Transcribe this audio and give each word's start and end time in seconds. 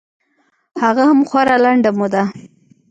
هغه 0.81 1.03
هم 1.09 1.19
خورا 1.29 1.55
لنډه 1.63 1.91
موده. 1.97 2.23